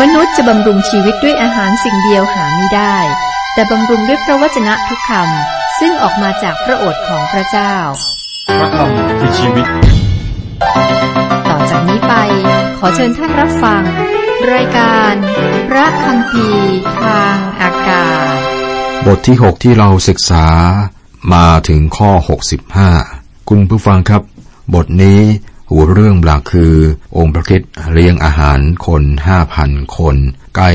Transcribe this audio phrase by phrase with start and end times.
[0.00, 2.96] มนุษย์จะบำรุงชีวิตด้วยอาหารสิ่งเดียวหาไม่ได้
[3.54, 7.74] แต่บำรุงด้วยพระวจนะทุกคำซึ่งออกมาจากพระโอษฐ์ของพระเจ้า
[8.58, 9.66] พระคำคือชีวิต
[11.48, 12.14] ต่อจากนี้ไป
[12.78, 13.82] ขอเชิญท่านรับฟัง
[14.52, 15.14] รายการ
[15.68, 18.36] พระคำพีร์ทางอากาศ
[19.06, 20.46] บทที่ 6 ที่เราศึกษา
[21.34, 22.10] มาถึงข้อ
[22.80, 24.22] 65 คุณผู้ฟังครับ
[24.74, 25.20] บทนี้
[25.70, 26.74] หัวเรื่องหลักคือ
[27.16, 29.02] องค์พระคริสต์เลี้ยงอาหารคน
[29.48, 30.16] 5,000คน
[30.56, 30.70] ใกล้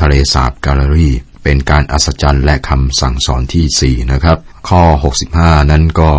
[0.00, 1.10] ทะเลสาบกาลารี
[1.42, 4.38] เป็นการอัศจรรย์และคำสั่งสอนที่ 4 นะครับ
[4.68, 4.82] ข้อ
[5.26, 6.10] 65 นั้นก็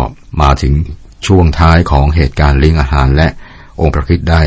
[0.42, 0.74] มาถึง
[1.26, 3.28] ช่วงท้ายของเหตุการณ์เลี้ยงอาหารและ
[3.80, 4.42] องค์พระคริสต์ได้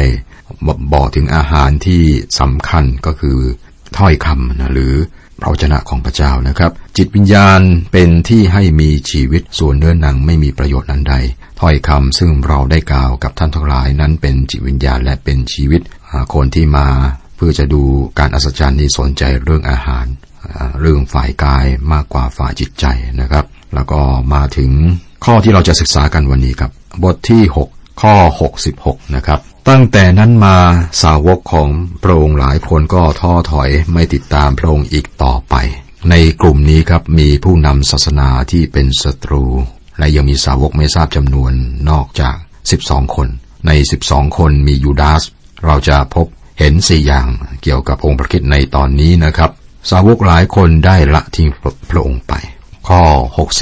[0.94, 2.04] บอกถึงอาหารที่
[2.40, 3.40] สำคัญก็คือ
[3.98, 4.94] ถ้อยคำนะหรือ
[5.42, 7.62] พระวจนะของพระเจ้านะครับ จิตวิญญาณ
[7.94, 11.16] เป็นที่ให้มีชีวิตส่วนเนื้อหนังไม่มีประโยชน์นั้นใด
[11.60, 15.82] ถ้อยคำซึ่งเราได้กล่าวกับท่านทั้งหลายนั้นเป็นจิตวิญญาณและเป็นชีวิต
[16.34, 16.88] คนที่มา
[17.36, 17.82] เพื่อจะดู
[18.20, 20.06] การอัศจรรย์นี้สนใจเรื่องอาหาร
[20.80, 22.86] เรื่องฝ่ายกายมากกว่าฝ่ายจิตใจ
[23.22, 24.00] นะครับ แล้วก็
[24.34, 24.72] มาถึง
[25.26, 26.72] ข้อที่เราจะศึกษากันวันนี้ครับ
[27.04, 27.42] บทที่
[27.74, 28.16] 6 ข้อ
[28.64, 30.58] 66 นะครับ ตั้งแต่นั้นมา
[31.04, 31.70] สาวกของ
[32.04, 35.56] พระองค์หลายคนก็ท้อถอยไม่ติดตามพระองค์อีกต่อไป
[36.10, 39.44] ในกลุ่มนี้ครับมีผู้นำศาสนาที่เป็นศัตรู
[39.98, 41.54] และยังมีสาวกไม่ทราบจำนวน
[41.90, 42.36] นอกจาก
[42.76, 43.28] 12 คน
[43.68, 43.72] ใน
[44.06, 45.24] 12 คนมียูดาส
[45.66, 46.28] เราจะพบ
[46.60, 47.28] เห็นสี่อย่าง
[47.64, 49.52] เกี่ยวกับองค์พระคิดในตอนนี้นะครับ
[49.92, 51.48] สาวกหลายคนได้ละทิ้ง
[51.92, 52.34] พระองค์ไป
[52.88, 53.02] ข้อ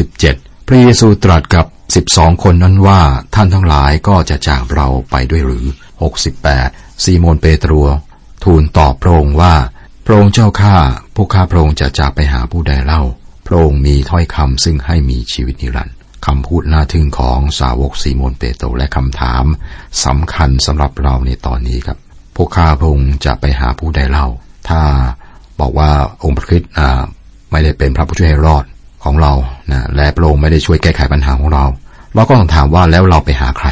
[0.05, 1.66] 67 พระเยซูตรัสกับ
[2.08, 3.02] 12 คนนั้นว่า
[3.36, 5.66] ท่านทั้งหลายก็จะจากเราไปด้วยหรือ
[6.00, 7.72] 68 ซีโมนเปโตร
[8.44, 9.53] ทูลตอบพระองค์ว่า
[10.05, 10.75] พระองค์เจ้าข้า
[11.16, 13.02] พวกข้าพระองค์จะจากไปหาผู้ใดเล่า
[13.47, 19.44] พระองค์มีถ้อยคำซึ่งให้มีชีวิตนิรันดร์คำพูดน่าทึ่งของสาวกซีโมนเปโตรและคำถาม
[20.05, 21.97] สำคัญสำหรับเราในตอนนี้ครับ
[22.36, 24.27] พวกข้าพระองค์จะไปหาผู้ใดเล่า
[24.70, 24.81] ถ้า
[25.59, 25.92] บอกว่า
[26.23, 26.72] องค์พระคริสต์
[27.52, 28.66] ไม่ได้เป็นพระผู้ช่วยให้รอด
[29.04, 29.33] ของเรา
[29.71, 31.65] นะและพระองค์ไม่ได้ช่วยแก้ไขปัญหาของเรา
[32.15, 33.67] เราก็ต้องถามว่าแล้วเราไปหาใคร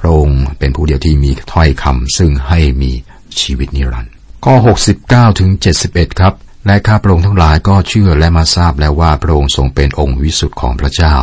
[0.00, 2.92] พระองค์เป็นผู้เดียวที่มีถ้อยคำซึ่งให้มี
[3.40, 4.12] ชีวิตนิรันดร์
[4.44, 4.54] ข้อ
[4.96, 5.50] 69 ถึง
[5.84, 6.34] 71 ครับ
[6.66, 11.14] และข้าพระองค์ทั้งหลายก็เชื่อและมาทราบแล้วว่าพระองค์ทรงเป็นองค์วิสุทธิ์ของพระเจ้า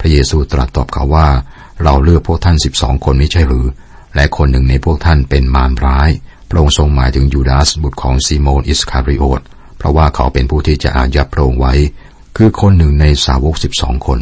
[0.00, 1.28] พระเยซูตรัสตอบเขาว่า
[1.82, 3.66] เราเลือกพวกท่านสิบสองคนไม่ใช่หรือ
[4.14, 6.10] และคนหนึ่งในพวกท่านเป็นมารร้าย
[6.50, 9.40] พระองค์ทรงหมายถึงยูดาสบุตรของซีโมนอิสคาริโอต
[9.78, 11.74] เพราะว่าเขาเป็นผู้ที่จะอายัดพระองค์ไว้
[12.36, 14.20] คือคนหนึ่งในสาวกสิบสองคน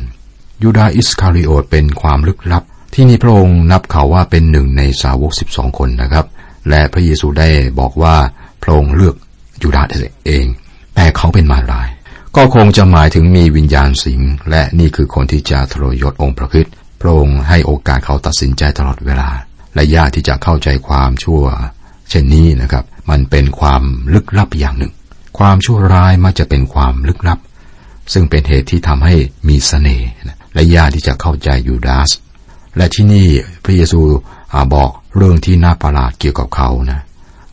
[0.63, 6.27] ยูดาสอิสคาริโอตเป็นความลึกลับ ที่นี่พระองค์นับเขาว่าเป็นหนึ่งในสาวกสิบสองคนนะครับ
[6.69, 7.49] และพระเยซูได้
[7.81, 8.17] บอกว่า
[8.63, 9.15] พระองค์เลือก
[9.63, 9.83] ยูดา
[10.27, 10.47] เอง
[10.95, 11.89] แต่เขาเป็นมาราย
[12.37, 14.21] ก็คงจะหมายถึงมีวิญญาณสิง
[14.51, 16.67] และนี่คือคนที่จะทรยศองค์พระคิด
[17.01, 19.31] พระองค์ให้โอกาสเขาตัดสินใจตลอดเวลา
[19.75, 21.45] และยากที่จะเข้าใจความชั่ว
[22.11, 23.83] เช่นนี้นะครับ มันเป็นความ
[24.15, 24.93] ลึกลับอย่างหนึ่ง
[25.39, 27.39] ความชั่วร้ายมักจะเป็นความลึกลับ
[28.13, 29.15] ซึ่งเป็นเหตุที่ทำให้
[29.49, 30.09] มีสเสน่ห์
[30.55, 32.11] และยากที่จะเข้าใจยูดาส
[32.77, 33.29] และที่นี่
[33.65, 34.01] พระเยซู
[34.75, 37.01] บอกเรื่องที่น่าประหลาดเกี่ยวกับเขานะ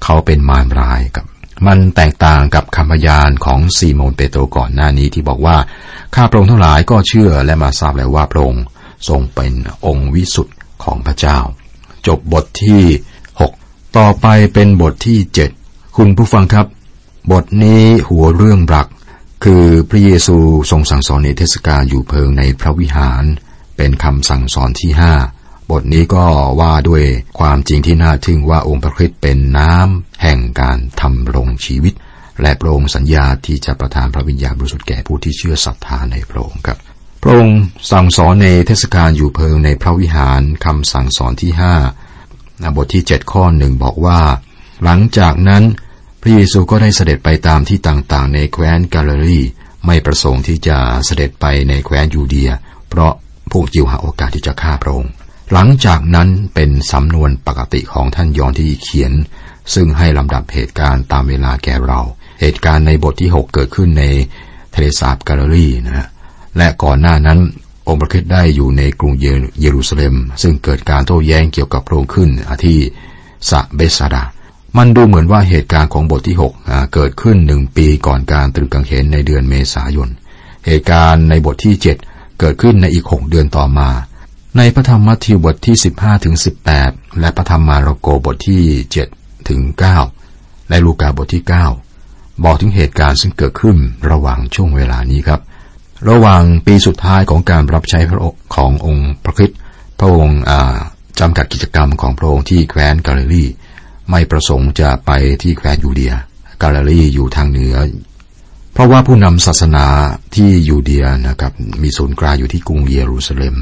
[0.04, 1.26] เขาเป็นมารร้ายกับ
[1.68, 5.58] มันแตกต่างกับคำพยานของซีโมนเปโตรก่อนหน้านี้ที่บอกว่า
[6.16, 8.64] ข้าพระองค์ทั้งหลายก็เชื่อและมาทราบแล้วว่าพระองค์
[9.10, 9.54] ทรงเป็น
[9.86, 11.38] องค์วิสุทธิ์ของพระเจ้า
[12.08, 12.84] จบบทที่
[13.40, 15.20] 6 ต่อไปเป็นบทที่
[15.60, 16.68] 7 คุณผู้ฟังครับ
[17.32, 18.88] บทนี้หัวเรื่องหลัก
[19.44, 20.38] คือพระเยซู
[20.72, 23.24] ทรงสั่งสอนในเทศกาลอยู่เพิงในพระวิหาร
[23.78, 25.14] เป็นคำสั่งสอนที่ห้า
[25.72, 26.26] บทนี้ก็
[26.62, 27.04] ว่าด้วย
[27.40, 31.94] ความจริงที่น่าทึ่งว่าองค์พระคริสต์เป็นน้ำแห่งการทำรงชีวิต
[32.42, 36.78] และพระองค์สัญญาที่จะประทานพระวิญญาณบริสุทธิ์แก่ผู้ที่เชื่อศรัทธาในพระองค์ครับ
[37.22, 37.60] พระองค์
[37.92, 41.76] สั่งสอนในเทศกาลอยู่เพิงในพระวิหารคำสั่งสอนที่ห้า
[42.76, 44.20] บทที่เจ็ดข้อหนึ่งบอกว่า
[44.84, 45.64] หลังจากนั้น
[46.22, 49.40] พระเยซูก็ได้เสด็จไปตามที่ต่างๆ ในแคว้นกาลลี
[49.86, 52.52] ไม่ประสงค์ที่จะเสด็จไปในแคว้นยูเดีย
[52.90, 53.14] เพราะ
[53.52, 55.12] พวกยิวหาโอกาสที่จะฆ่าพระองค์
[55.54, 59.14] หลังจากนั้นเป็นสำนวนปกติของท่านยอนที่เขียน
[59.74, 62.02] ซึ่งให้ลำดับเหตุการณ์ตามเวลาแก่เรา
[62.42, 64.06] เหตุการณ์ในบทที่ 6 เกิดขึ้นใน
[64.76, 66.08] ทะเลสาบกาลิลีนะฮะ
[66.58, 67.40] และก่อนหน้านั้น
[67.88, 69.14] องค์พระคริสต์ได้อยู่ในกรุง
[69.60, 72.30] เยรูซาเล็ม ซึ่งเกิดการโต้แย้งเกี่ยวกับพระองค์ขึ้น
[72.66, 72.78] ที่
[73.50, 74.24] สะเบสาดา
[74.78, 80.10] มันดูเหมือนว่าเหตุการณ์ของบทที่ 6 เกิดขึ้นหนึ่งปีก่อนการตรึกกังเขนในเดือนเมษายน
[80.66, 83.90] เหตุการณ์ในบทที่ 7 เกิดขึ้นในอีก6เดือนต่อมา
[84.58, 86.36] ในพระธรรมมัทธิวบทที่ 15ถึง
[86.78, 88.64] 18 และพระธรรมมาระโกบทที่
[89.06, 89.62] 7ถึง
[90.16, 91.44] 9และลูกาบทที่
[91.92, 93.78] 9 บอกถึงเหตุการณ์ซึ่งเกิดขึ้น
[94.12, 95.42] ระหว่างช่วงเวลานี้ครับ
[96.10, 98.20] ระหว่างปีสุดท้ายของการรับใช้พระ
[98.56, 99.60] ขององค์พระคริสต์
[100.00, 100.42] พระองค์
[101.20, 103.46] จำกัดกิจกรรมของพระองค์ที่แคว้นกาลิลี
[104.10, 105.12] ไม่ประสงค์จะไป
[105.42, 106.14] ที่แคว้นยูเดีย
[106.62, 107.76] กาลิลีอยู่ทางเหนือ
[108.78, 109.86] เพราะว่าผู้นำศาสนา
[110.36, 113.56] ที่ยูเดียนะครับมีศูนย์กลางอยู่ที่กรุงเยรูซาเล็ม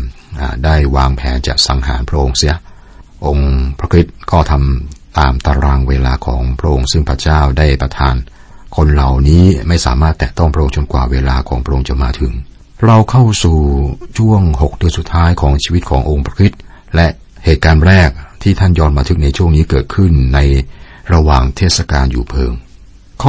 [0.66, 2.56] ได้วางแผนจะสังหารพระองค์เสีย
[3.26, 8.16] องค์พระคริสต์ก็ทำตามตารางเวลาของพระองค์ซึ่งพระเจ้าได้ประทาน
[8.76, 12.34] คนเหล่านี้ไม่สามารถแตะต้องพระองค์จนกว่าเวลาของพระองค์จะมาถึง
[12.86, 13.58] เราเข้าสู่
[14.18, 16.60] ช่วงหกเดือนสุดท้ายของชีวิตขององค์พระคริสต์
[16.96, 17.08] และ
[17.46, 18.10] เหตุการณ์แรก
[18.44, 20.40] ที่ท่านยอนมาถึงในช่วงนี้เกิดขึ้นใน
[21.14, 22.54] ระหว่างเทศกาลอยู่เพิง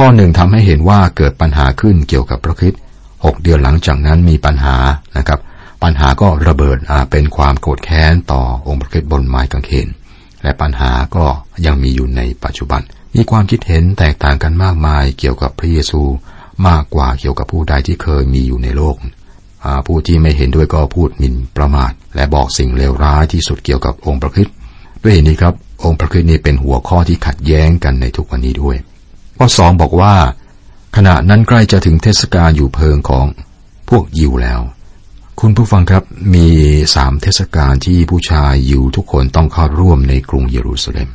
[0.01, 2.73] ข้อหนึ่งทำให้เห็นว่าเกิดปัญหาขึ้นเกี่ยวกับพระคิด
[3.25, 4.77] หกเดือนหลังจากนั้นมีปัญหา
[5.17, 5.39] นะครับ
[5.83, 6.77] ปัญหาก็ระเบิด
[7.11, 9.87] เป็นความโกรธแค้นต่อองค์พระคิดบนไม้กางเขน
[10.43, 11.25] และปัญหาก็
[11.65, 12.81] ยังมีอยู่ในปัจจุบัน
[13.15, 16.01] มีความคิดเห็นแตกต่างกันมากมายเกี่ยวกับพระเยซู
[16.67, 18.95] มากกว่าเกี่ยวกับผู้ใดที่เคยมีอยู่ในโลก
[19.87, 24.47] ผู้ที่ไม่เห็นด้วยก็พูดหมิ่นประมาท และบอกสิ่งเลวร้ายที่สุดเกี่ยวกับองค์พระคิด
[25.03, 25.53] ด้วยเหตุนี้ครับ
[25.83, 28.77] องค์พระคริสต์นี้เป็นหัวข้อที่ขัดแย้งกันในทุกวันนี้ด้วย
[29.37, 30.15] ข้อสองบอกว่า
[30.95, 33.25] ขณะนั้นใกล้จะถึงเทศกาลอยู่เพิงของ
[33.89, 34.61] พวกยิวแล้ว
[35.41, 36.03] คุณผู้ฟังครับ
[36.35, 36.47] มี
[36.95, 41.09] สามเทศกาลที่ผู้ชายยิวทุกคนต้องเข้าร่วมในกรุงเยรูซาเล็ม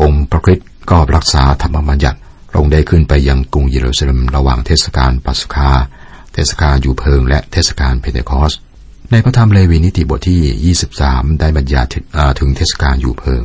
[0.00, 2.18] องค์พระคริสต์ก็รักษาธรรมบัญญัติ
[2.56, 5.68] ลงได้ขึ้นไปยังกรุงเยรูซาเล็มระหว่างเทศกาลปัสกา
[6.32, 8.52] เทศกาลอยู่เพิง และเทศกาลเพเทคอส
[9.10, 11.90] ในพระธรรมเลวีนิติบทที่ 23 ได้บัญญัติ
[12.38, 13.42] ถึงเทศกาลอยู่เพิง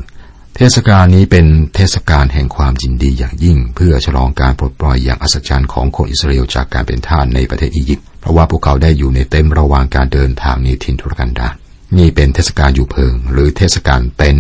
[0.58, 1.46] เทศกาลนี้เป็น
[1.76, 11.54] เทศกาลแห่งความยินดีอย่างยิ่ง เพื่อฉลองการปลดปล่อยอย่างอัศจรรย์ของคนอิสราเอลจากการเป็นทาสในประเทศอียิปต์เพราะว่าพวกเขาได้อยู่ในเต็มระหว่างการเดินทางในทินทุรกันดาร
[11.98, 14.38] นี่เป็นเทศกาลอยู่เพิง หรือเทศกาลเต็น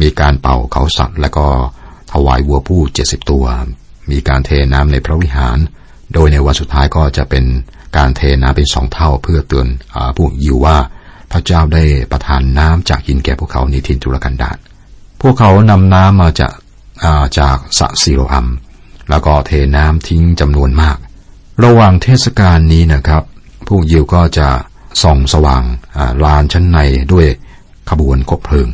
[0.00, 1.46] มีการเป่าเขาสัตว์และก็
[2.12, 3.44] ถวายวัวผู้เจ็ดสิบตัว
[4.10, 5.58] มีการเทน้ำในพระวิหาร
[6.12, 7.44] โดยในวันสุดท้ายก็จะเป็น
[7.96, 10.76] การเทน้ำเป็นสองเท่าเพื่อเตือนอผู้ยิวว่า
[11.32, 14.58] พระเจ้าได้ประทานน้ำจากหินแก่พวกเขาในทินทุรกันดาร
[15.20, 16.54] พวกเขานำน้ำมาจาก
[17.38, 18.46] จากสะซิโรอัม
[19.10, 20.96] แล้วก็เทน้ำทิ้งจำนวนมาก
[21.64, 23.22] ระหว่างเทศกาลนี้นะครับ
[23.68, 24.48] พวกยิวก็จะ
[25.02, 25.62] ส่องสว่าง
[26.24, 26.78] ลานชั้นใน
[27.12, 27.26] ด้วย
[27.90, 28.68] ขบวนคบเพลิง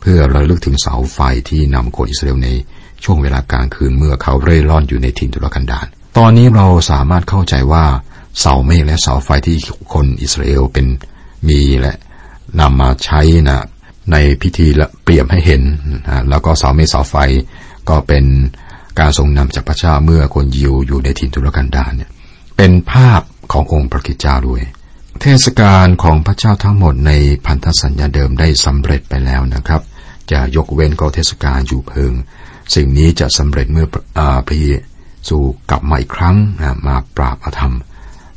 [0.00, 1.18] เพื่อระลึกถึงเสาไฟ
[1.48, 2.48] ที่นำคนอิสราเอลใน
[3.04, 5.86] ช่วงเวลากลางคืนเมื่อเขาเร่ร่อนอยู่ในทินทุรกันดาร
[6.18, 7.84] ตอนนี้เราสามารถเข้าใจว่า
[8.40, 9.56] เสาเมฆและเสาไฟที่
[9.92, 10.86] คนอิสราเอลเป็น
[11.48, 11.94] มีและ
[12.60, 13.58] นำมาใช้นะ
[14.12, 15.62] ในพิธีและเปรียบให้เห็น
[16.28, 17.14] แล้วก็เสาเมฆเสาไฟ
[17.88, 18.24] ก็เป็น
[19.00, 22.10] การทรงนำจากพระเจ้าเมื่อคนยิวอยู่ในถิ่นทุรกันดารเนี่ย
[22.56, 23.20] เป็นภาพ
[23.52, 24.62] ขององค์พระคิดเจ้าด้วย
[25.20, 27.12] เทศกาลของพระเจ้าทั้งหมดใน
[27.46, 29.82] พันธสัญญาเดิมได้สำเร็จไปแล้วนะครับ
[30.32, 32.12] จะยกเว้นก็เทศกาลอยู่เพิง
[32.74, 33.86] สิ่งนี้จะสำเร็จเมื่อ
[34.46, 34.66] พระเย
[35.28, 35.38] ซู
[35.70, 36.36] กลับมาอีกครั้ง
[36.86, 37.74] มาปราบอาธรรม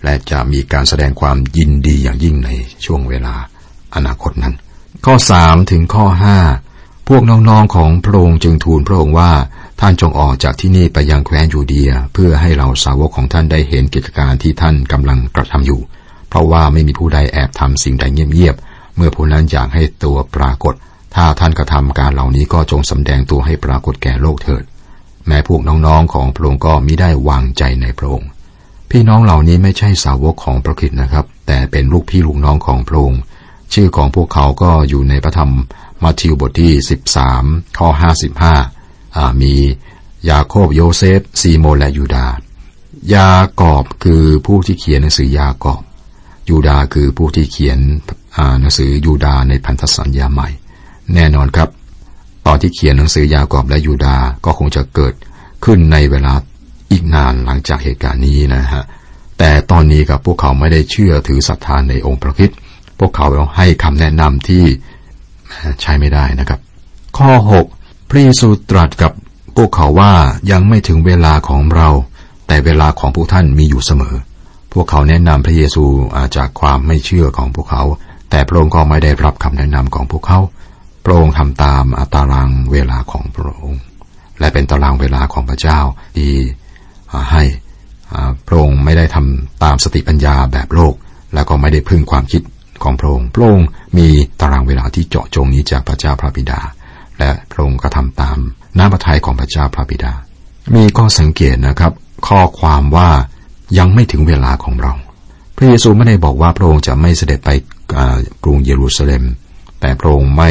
[0.04, 2.50] และจะมีการแสดงความยินดีอย่างยิ่งใน
[2.86, 3.36] ช่วงเวลา
[3.96, 4.56] อนาคตนั้น
[5.06, 6.38] ข้อสามถึงข้อห้า
[7.08, 9.32] พวกน้องๆของพระองค์จึงทูลพระองค์ว่า
[9.80, 15.82] ท่านจงออกจากที่นี่ไปยังแคว้นยูเดีย เพื่อให้เราสาวกของท่านได้เห็นกิจการที่ท่านกำลังกระทำอยู่
[16.30, 20.74] เพราะว่าไม่มีผู้ใดแอบทำสิ่งใดเงียบๆเมื่อผู้นั้นอยากให้ตัวปรากฏ
[21.16, 24.64] ถ้าท่านกระทำการเหล่านี้ก็จงสำแดงตัวให้ปรากฏแก่โลกเถิด
[25.28, 28.30] แม้พวกน้องๆของพระองค์ก็มิได้วางใจในพระองค์
[28.92, 33.22] พี่น้องเหล่านี้ไม่ใช่สาวกของพระคิดนะครับ แต่เป็นลูกพี่ลูกน้องของพระองค์
[33.74, 35.52] ชื่อของพวกเขาก็อยู่ในพระธรรม
[36.04, 36.74] มัทธิวบทที่
[37.26, 37.90] 13 ข้อ
[38.66, 39.54] 55 มี
[40.30, 42.28] ยาโคบโยเซฟ ซีโมนและยูดา
[43.14, 43.30] ยา
[43.62, 45.82] กอบคือผู้ที่เขียนหนังสือยากอบ
[46.50, 47.80] ยูดาคือผู้ที่เขียน
[48.60, 50.50] หนังสือยูดาในพันธสัญญาใหม่
[51.14, 51.70] แน่นอนครับ
[52.46, 55.14] ตอนที่เขียนหนังสือยากอบและยูดาก็คงจะเกิด
[55.66, 56.34] ขึ้นในเวลา
[56.92, 58.84] อีกนานหลังจากเหตุการณ์นี้นะฮะ
[59.40, 62.52] แต่ตอนนี้กับพวกเขาไม่ได้เชื่อถือศรัทธานในองค์พระคริสต์
[63.00, 63.28] พวกเขา
[63.58, 64.64] ให้คำแนะนำที่
[65.82, 66.60] ใช้ไม่ได้นะครับ
[67.18, 67.32] ข้อ
[67.72, 69.12] 6 พระเยซูตรัสกับ
[69.58, 70.14] พวกเขาว่า
[70.52, 71.90] ยังไม่ถึงเวลาของเรา
[72.48, 74.16] แต่เวลาของพวกท่านมีอยู่เสมอ
[74.74, 77.84] พวกเขาแนะนำพระเยซูาจากความไม่เชื่อของพวกเขา
[78.30, 80.40] แต่พระองค์ก็ไม่ได้รับคำแนะนำของพวกเขา
[81.06, 83.82] พระองค์ทำตามอัตารางเวลาของพระองค์
[84.40, 85.80] และเป็นตารางเวลาของพระเจ้า
[86.16, 86.32] ที่
[87.32, 87.44] ให้
[88.48, 90.94] พระองค์ไม่ได้ทำตามสติปัญญาแบบโลก
[91.34, 92.42] แล้วก็ไม่ได้พึ่งความคิด
[92.84, 93.68] ของพระองค์ พระองค์
[93.98, 94.08] มี
[94.40, 96.60] ตารางเวลาที่เจาะจงนี้จากพระเจ้าพระบิดา
[97.20, 98.38] และพระองค์ก็ทำตาม
[98.78, 100.14] น้ำพระทัยของพระเจ้าพระบิดา
[100.76, 101.92] มีข้อสังเกตนะครับ
[102.28, 103.10] ข้อความว่า
[103.78, 104.94] ยังไม่ถึงเวลาของเรา
[105.56, 107.50] พระเยซูไม่ได้บอกว่าพระองค์จะไม่เสด็จไป
[108.44, 109.24] กรุงเยรูซาเล็ม
[109.82, 110.50] แต่พระองค์ไม่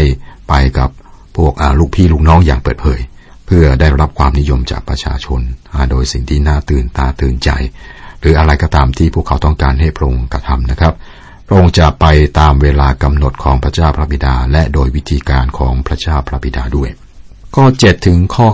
[0.49, 0.90] ไปกับ
[1.37, 3.00] พวกลูกพี่ลูกน้องอย่างเปิดเผย
[3.47, 5.40] เพื่อได้รับความนิยมจากประชาชน
[5.90, 7.50] โดยสิ่งที่น่าตื่นตาตื่นใจ
[8.21, 10.95] หรืออะไรก็ตามที่พวกเขาต้องการให้พระองค์กระทำนะครับ
[11.46, 12.04] พระองค์จะไป
[12.38, 16.90] ตามเวลากำหนดของพระเจ้าพระบิดา และโดยวิธีการของพระเจ้าพระบิดาด้วย
[17.54, 18.48] ข้อ 7 ถึงข้อ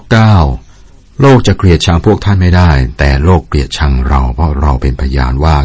[0.56, 5.56] 9 โลกจะเกลียดชังพวกท่านไม่ได้ แต่โลกเกลียดชังเราเพราะเราเป็นพยานว่า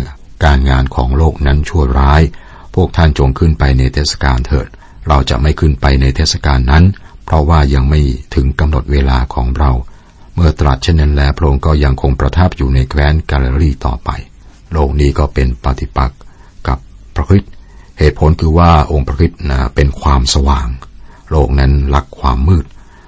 [0.46, 2.22] การงานของโลกนั้นชั่วร้าย
[2.76, 4.68] พวกท่านจงขึ้นไปในเทศกาลเถิด
[5.08, 6.84] เราจะไม่ขึ้นไปในเทศกาลนั้น
[7.26, 8.02] เพราะว่ายังไม่
[8.36, 9.72] ถึงกำหนดเวลาของเรา
[10.36, 14.10] เมื่อตรัสเช่นนั้นแล้วพระองค์ก็ยังคงประทับอยู่ในแคว้นกาลลีต่อไป
[14.74, 16.17] โลกนี้ก็เป็นปฏิปักษ์
[17.18, 17.52] พระคริสต์
[18.00, 20.68] เหตุผลคือว่าองค์พระคริสต์นะเป็นความสว่าง
[21.32, 22.66] โลกนั้นรักความมืด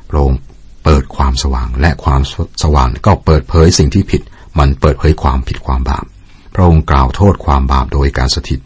[0.09, 0.39] พระองค์
[0.83, 2.21] เปิดความสว่างและความ
[2.63, 4.21] สว่างก็เปิดเผยสิ่งที่ผิด
[4.59, 6.05] มันเปิดเผยความผิดความบาป
[6.53, 8.59] พระองค์กล่าวโทษความบาปโดยการสถิต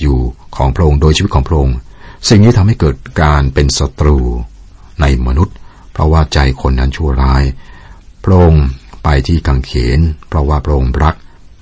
[0.00, 0.18] อยู่
[0.56, 1.76] ของพระองค์โดยชีวิตของพระองค์
[2.28, 4.18] สิ่งนี้ทำให้เกิดการเป็นศัตรู
[5.00, 5.56] ในมนุษย์
[5.92, 7.42] เพราะว่าใจคนนั้นชั่วร้าย
[8.24, 8.64] พระองค์
[9.04, 11.14] ไปที่กังเขน เพราะว่าพระองค์รัก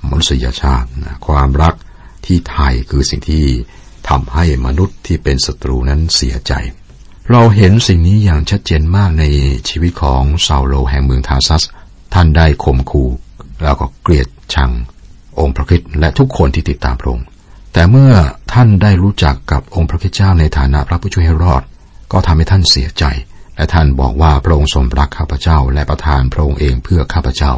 [0.08, 0.88] มนุษยชาติ
[1.26, 1.74] ความรัก
[2.26, 3.44] ที่ไทยคือสิ่งที่
[4.08, 6.52] ทำให้มนุษย์ที่เป็นศัตรูนั้นเสียใจ
[7.30, 9.24] เราเห็นสิ่งนี้อย่างชัดเจนมากใน
[9.68, 11.62] ชีวิตของซาโลแห่งเมืองทาซัส
[12.14, 13.08] ท่านได้ข่มขู่
[13.62, 14.70] แล้วก็เกลียดชัง
[15.38, 17.26] องค์พระคิดและทุกคนที่ติดตามพระองค์
[17.72, 18.12] แต่เมื่อ
[18.52, 21.62] ท่านได้รู้จักกับองค์พระคิดเจ้าในฐานะพระผู้ช่วยให้รอด
[22.12, 23.04] ก็ทำให้ท่านเสียใจ
[23.56, 27.52] และท่านบอกว่าพระองค์ทรงรักข้าพเจ้า และประทานพระองค์เองเพื่อข้าพเจ้า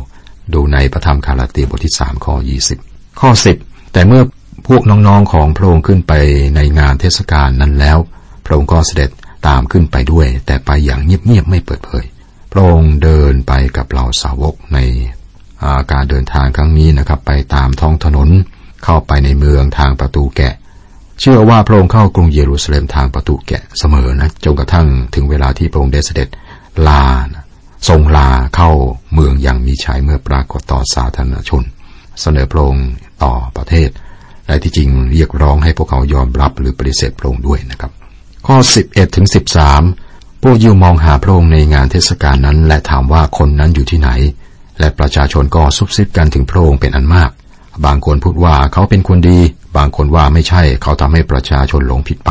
[0.54, 2.78] ดูในพระธรรมคาราตีบทที่สามข้อยี่สิบ
[3.20, 3.56] ข้อสิบ
[3.92, 4.22] แต่เมื่อ
[4.66, 6.12] พวกน้องๆของพระองค์ขึ้นไป
[6.56, 7.98] ในงานเทศกาลนั้นแล้ว
[8.44, 9.10] พระองค์ก็เสด็จ
[9.48, 12.04] ตามขึ้นไปด้วย แต่ไปอย่างเงียบๆไม่เปิดเผย
[12.52, 14.78] พระองค์เดินไปกับเหล่าสาวกใน
[15.92, 18.28] การเดินทางครั้งนี้นะครับ ไปตามท้องถนน
[18.84, 20.54] เข้าไปในเมืองทางประตูแกะ
[21.20, 26.28] เชื่อว่าพระองค์เข้ากรุงเยรูซาเล็มทางประตูแกะเสมอนะจนกระทั่งถึงเวลาที่พระองค์ได้เสด็จ
[26.88, 27.04] ลา
[27.88, 28.70] ทรงลาเข้า
[29.14, 31.62] เมืองอย่างมีชัยเมื่อปรากฏต่อสาธารณชน
[32.20, 32.88] เสนอพระองค์
[33.24, 33.88] ต่อประเทศ
[34.48, 37.90] และที่จริงเรียกร้องให้พวกเขายอมรับหรือปฏิเสธพระองค์ด้วยนะครับ
[38.46, 39.26] ข้อ 11ถึง
[39.84, 44.10] 13 พวกยิวมองหาพระองค์ในงานเทศกาลนั้น และถามว่าคนนั้นอยู่ที่ไหน
[44.78, 47.30] และประชาชนก็ซุบซิบกันถึงพระองค์เป็นอันมาก
[47.84, 49.38] บางคนพูดว่าเขาเป็นคนดี
[49.76, 52.30] บางคนว่าไม่ใช่เขาทำให้ประชาชนหลงผิดไป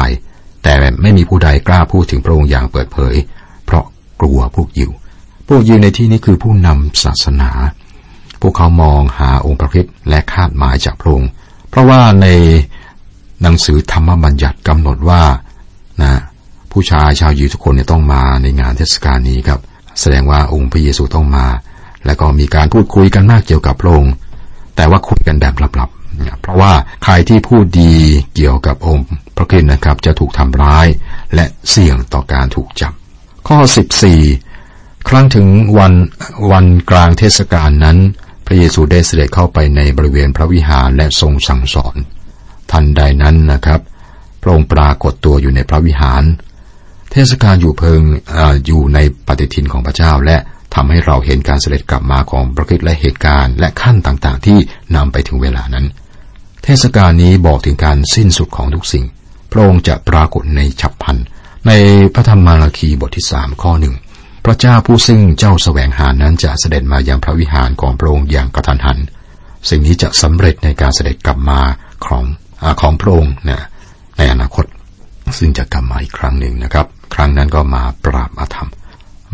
[0.63, 3.15] แต่ไม่มีผู้ใดกล้าพูดถึงพระองค์อย่างเปิดเผย
[3.65, 3.86] เพราะ
[4.21, 4.91] กลัวพวกยิว
[5.47, 7.51] พวกยิวในที่นี้คือผู้นำศาสนา
[8.41, 11.29] พวกเขามองหาองค์พระคิดและคาดหมายจากพระองค์
[11.69, 12.27] เพราะว่าใน
[13.41, 15.24] หนังสือธรรมบัญญัติกำหนดว่า
[16.03, 16.13] นะ
[16.71, 19.59] ผู้ชายชาวยิวทุกคนเนี่ยต้องมาในงานเทศกาลนี้ครับ
[20.00, 21.47] แสดงว่าองค์พระเยซูต้องมา
[22.05, 24.13] แล้วก็มีการพูดคุยกันมากเกี่ยวกับพระองค์
[24.75, 27.93] แต่ว่าคุยกันแบบลับๆ เพราะว่าใครที่พูดดี
[28.36, 29.05] เกี่ยวกับองค์
[29.38, 30.88] พระคริสต์นะครับ จะถูกทำร้าย
[31.36, 32.93] และเสี่ยงต่อการถูกจับ
[33.47, 33.57] ข้อ
[34.33, 35.47] 14 ครั้งถึง
[35.77, 35.93] วัน
[36.51, 37.97] วันกลางเทศกาลนั้น
[38.47, 41.95] พระเยซูได้เสด็จเข้าไปในบริเวณพระวิหารและทรงสั่งสอน
[42.71, 43.81] ทันใดนั้นนะครับ
[44.41, 46.23] พระองค์ปรากฏตัวอยู่ในพระวิหาร
[47.11, 48.01] เทศกาลอยู่เพิง
[48.37, 50.37] ออยู่ในปฏิทินของพระเจ้าและ
[50.73, 54.57] ทำให้เราเห็นการเสด็จกลับมาของพระคิดและเหตุการณ์ และขั้นต่างๆ ที่
[54.95, 55.85] นำไปถึงเวลานั้น
[56.63, 59.05] เทศกาลนี้บอกถึงการสิ้นสุดของทุกสิ่ง
[59.51, 61.17] พระองค์จะปรากฏในฉับพัน
[61.67, 61.71] ใน
[62.13, 63.95] พระธรรมมาราคีบทที่สามข้อหนึ่ง
[64.49, 68.97] พระเจ้าผู้ซึ่งเจ้าสแสวงหานั้นจะเสด็จมายังพระวิหารของพระองค์อย่างกระทันหัน
[69.69, 71.59] สิ่งนี้จะสำเร็จในการเสด็จกลับมา
[72.05, 72.23] ของ
[72.61, 73.65] อของพระองค์นะ
[74.17, 74.65] ในอนาคต
[75.37, 78.69] ซึ่งจะกลับมาอีกครั้งหนึ่งนะครับ ครั้งนั้นก็มาปราบอาธรรม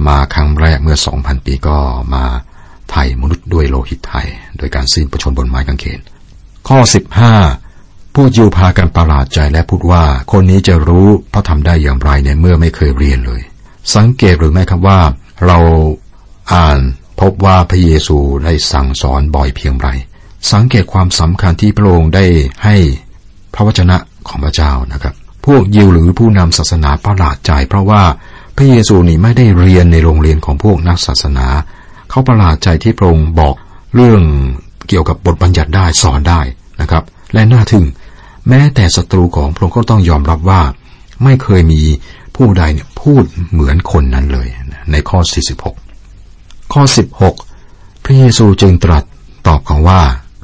[0.08, 1.78] มาครั้งแรกเมื่อสองพันปีก็
[2.14, 2.24] มา
[2.90, 4.28] ไถ่มนุษย์ด้วยโลหิตไทย
[4.58, 6.00] โดยการสิ้นประชนบนไม้กางเขน
[6.68, 7.34] ข้อสิบห้า
[8.14, 13.42] ผู้ยิวพากันประหลาดใจและพูดว่า คนนี้จะรู้เพราะทำได้อย่างไรในเมื่อไม่เคยเรียนเลย
[13.96, 15.00] สังเกตหรือไม่ครับว่า
[15.46, 15.60] เรา
[16.54, 16.80] อ่าน
[17.20, 19.90] พบว่าพระเยซูได้สั่งสอนบ่อยเพียงไร
[20.52, 22.26] สังเกตความสำคัญที่พระองค์ได้
[22.64, 22.76] ให้
[23.54, 23.98] พระวจนะ
[24.28, 25.14] ของพระเจ้านะครับ
[25.46, 28.04] พวกยิวหรือผู้นำศาสนาประหลาดใจ เพราะว่า
[28.58, 31.48] พระเยซูนี่ไม่ได้เรียนในโรงเรียนของพวกนักศาสนา
[32.10, 33.56] เขาประหลาดใจที่พระองค์บอก
[33.96, 34.22] เรื่อง
[34.88, 36.42] เกี่ยวกับบทบัญญัติได้สอนได้
[36.82, 37.86] นะครับ และน่าทึ่ง
[38.50, 40.62] แม้แต่ศัตรูของพระองค์ก็ต้องยอมรับว่า
[41.24, 41.82] ไม่เคยมี
[42.36, 44.48] ผู้ใดเนี่ย พูดเหมือนคนนั้นเลย
[44.92, 45.20] ในข้อ
[45.96, 46.84] 46 ข้อ
[47.44, 49.04] 16 พระเยซูจึงตรัส
[49.48, 50.02] ตอบเขาว่า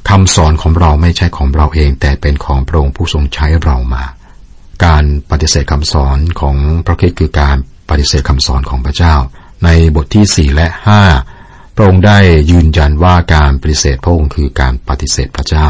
[0.08, 4.04] คำสอนของเราไม่ใช่ของเราเอง แต่เป็นของพระองค์ผู้ทรงใช้เรามา
[4.84, 7.56] การปฏิเสธคำสอนของพระคิดคือการ
[7.88, 9.14] ปฏิเสธคำสอนของพระเจ้า
[9.64, 10.68] ในบทที่ 4 และ
[11.22, 12.18] 5 พระองค์ได้
[12.50, 15.66] ยืนยันว่าการปฏิเสธพระองค์คือการปฏิเสธพระเจ้า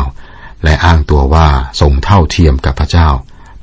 [0.64, 1.48] และอ้างตัวว่า
[1.80, 3.08] ทรงเท่าเทียมกับพระเจ้า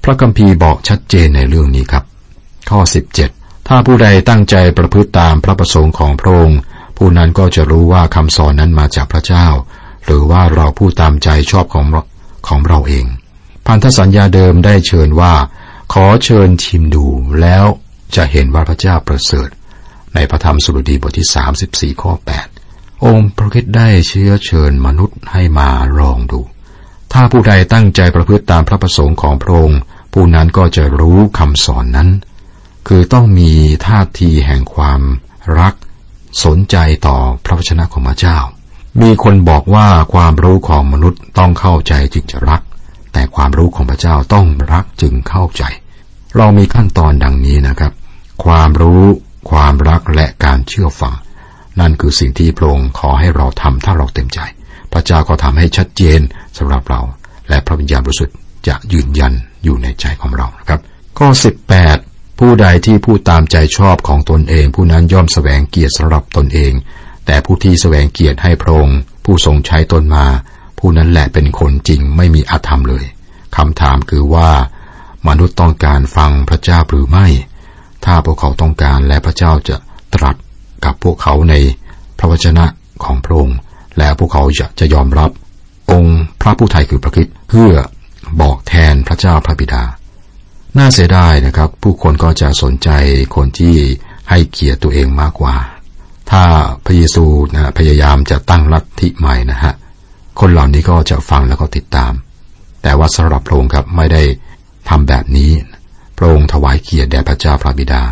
[0.04, 2.04] พระคัมภีร์บอกชัดเจนในเรื่องนี้ครับ
[2.70, 2.80] ข้อ
[3.26, 6.60] 17 ถ้าผู้ใดตั้งใจประพฤติตามพระประสงค์ของพระองค์
[6.98, 9.48] ผู้นั้นก็จะรู้ว่าคำสอนนั้นมาจากพระเจ้า
[10.06, 11.86] หรือว่าเราพูดตามใจชอบของ
[12.48, 13.06] ของเราเอง
[13.66, 15.34] พันธสัญญาเดิมได้เชิญว่า
[15.94, 17.06] ขอเชิญชิมดู
[17.42, 17.66] แล้ว
[18.16, 19.50] จะเห็นว่าพระเจ้าประเสริฐ
[20.14, 21.28] ในพระธรรมสุรดีบทที่
[21.94, 22.14] 34 ข้อ
[23.06, 25.70] องค์พระคิดได้เชื้อเชิญมนุษย์ให้มา
[26.00, 26.42] ลองดู
[27.14, 29.80] ถ้าผู้ใดตั้งใจประพฤติตามพระประสงค์ของพระองค์
[30.14, 32.10] ผู้นั้นก็จะรู้คำสอนนั้น
[32.88, 33.52] คือต้องมี
[33.88, 35.02] ท่าทีแห่งความ
[35.60, 35.74] รัก
[36.46, 36.78] สนใจ
[37.08, 38.38] ต่อพระวจนะของพระเจ้า
[39.02, 42.62] มีคนบอกว่าความรู้ของมนุษย์ต้องเข้าใจจึงจะรัก
[43.14, 45.64] แต่ความรู้ของพระเจ้าต้องรักจึงเข้าใจ
[46.36, 47.94] เรามีขั้นตอนดังนี้นะครับ
[48.46, 49.04] ความรู้
[49.52, 51.14] ความรักและการเชื่อฟัง
[51.80, 54.40] นั่นคือสิ่งที่พระองค์ขอให้เราทำถ้าเราเต็มใจ
[54.92, 56.20] พระเจ้าก็ทำให้ชัดเจน
[56.58, 57.02] สำหรับเรา
[57.50, 58.36] และพระวิญญาณบริสุทธิ์
[58.68, 60.80] จะยืนยันอยู่ในใจของเรานะครับ
[61.18, 61.28] ข้อ
[61.76, 66.74] 18 ผู้ใดที่พูดตามใจชอบของตนเอง ผู้นั้นย่อมแสวงเกียรติสำหรับตนเอง
[67.26, 70.26] แต่ผู้ที่แสวงเกียรติให้พระองค์ผู้ทรงใช้ตนมา
[70.80, 73.06] ผู้นั้นแหละเป็นคนจริงไม่มีอาธรรมเลย
[73.56, 74.50] คำถามคือว่า
[75.28, 77.28] มนุษย์ต้องการฟังพระเจ้าหรือไม่
[78.06, 79.76] ถ้าพวกเขาต้องการและพระเจ้าจะ
[80.16, 80.36] ตรัส
[80.86, 81.56] กับพวกเขาใน
[82.18, 82.66] พระวจนะ
[83.04, 83.58] ของพระองค์
[83.98, 85.32] และพวกเขาจะจะยอมรับ
[85.92, 87.72] องค์พระผู้ไทยคือพระคิดเพื่อ
[88.42, 89.84] บอกแทนพระเจ้าพระบิดา
[90.78, 92.90] น่าเสียดายนะครับ ผู้คนก็จะสนใจ
[93.36, 93.76] คนที่
[94.30, 95.56] ให้เกียรติตัวเองมากกว่า
[96.32, 96.44] ถ้า
[96.86, 99.74] พระเยซูนะพยายามจะตั้งลัทธิใหม่นะฮะ
[100.40, 102.14] คนเหล่านี้ก็จะฟังแล้วก็ติดตาม
[102.84, 104.24] แต่ว่าสำหรับพระองค์ครับไม่ได้
[104.90, 105.52] ทำแบบนี้
[106.18, 108.04] พระองค์ถวายเกียรติแด่พระเจ้าพระบิดา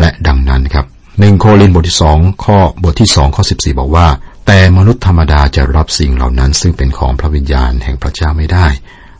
[0.00, 0.86] และดังนั้นครับ
[1.20, 4.06] หนึ่งโครินบทที่สองข้อบทที่สองข้อสิบสี่บอกว่า
[4.46, 8.66] แต่มนุษย์ธรรมดาจะรับสิ่งเหล่านั้น ซึ่งเป็นของพระวิญญาณแห่งพระเจ้าไม่ได้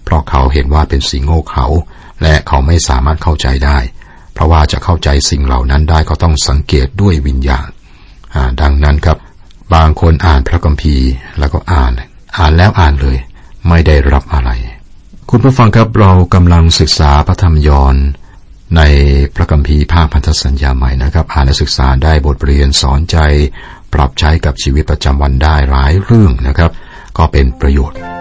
[0.04, 1.66] เพราะเขาเห็นว่าเป็นสิ่งโง่เขลา
[2.22, 3.78] และเขาไม่สามารถเข้าใจได้
[4.34, 7.68] เพราะว่าจะเข้าใจสิ่งเหล่านั้นได้ก็ต้องสังเกตด้วยวิญญาณ
[8.60, 9.18] ดังนั้นครับ
[9.74, 11.92] บางคนอ่านพระคัมภีร์แล้วก็อ่าน
[12.38, 13.18] อ่านแล้วอ่านเลย
[13.68, 14.50] ไม่ได้รับอะไร
[15.30, 17.96] คุณผู้ฟังครับเรากำลังศึกษาพระธรรมยอน
[18.76, 18.82] ใน
[19.34, 23.18] พระคัมภีร์ภาคพันธสัญญาใหม่นะครับ อ่านและศึกษาได้บทเรียนสอนใจ
[23.92, 26.70] ปรับใช้กับชีวิตประจำวันได้หลายเรื่องนะครับ
[27.18, 28.11] ก็เป็นประโยชน์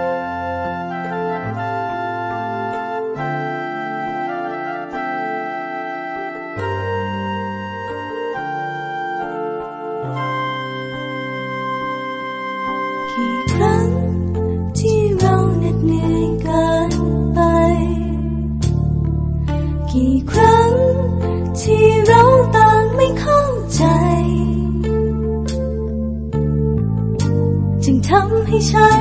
[28.68, 28.92] ใช้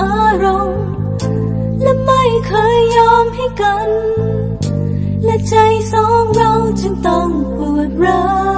[0.00, 0.82] อารมณ์
[1.82, 3.88] และไม่เคยยอมให้กัน
[5.24, 5.54] และใจ
[5.92, 8.24] สองเราจึงต้องปวดร้า